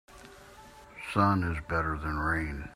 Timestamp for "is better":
1.43-1.95